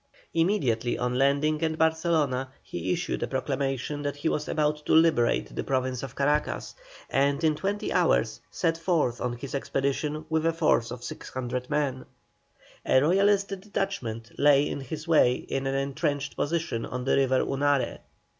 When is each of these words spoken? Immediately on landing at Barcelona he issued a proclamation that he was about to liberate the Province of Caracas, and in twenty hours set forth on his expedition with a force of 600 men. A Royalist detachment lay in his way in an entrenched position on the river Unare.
Immediately 0.33 0.97
on 0.97 1.13
landing 1.15 1.61
at 1.61 1.77
Barcelona 1.77 2.51
he 2.63 2.91
issued 2.91 3.21
a 3.21 3.27
proclamation 3.27 4.01
that 4.01 4.15
he 4.15 4.29
was 4.29 4.47
about 4.47 4.83
to 4.87 4.93
liberate 4.95 5.55
the 5.55 5.63
Province 5.63 6.01
of 6.01 6.15
Caracas, 6.15 6.73
and 7.07 7.43
in 7.43 7.53
twenty 7.53 7.93
hours 7.93 8.41
set 8.49 8.79
forth 8.79 9.21
on 9.21 9.33
his 9.33 9.53
expedition 9.53 10.25
with 10.27 10.43
a 10.47 10.53
force 10.53 10.89
of 10.89 11.03
600 11.03 11.69
men. 11.69 12.05
A 12.83 12.99
Royalist 12.99 13.49
detachment 13.49 14.31
lay 14.39 14.67
in 14.67 14.79
his 14.81 15.07
way 15.07 15.33
in 15.33 15.67
an 15.67 15.75
entrenched 15.75 16.35
position 16.35 16.83
on 16.83 17.05
the 17.05 17.15
river 17.15 17.45
Unare. 17.45 17.99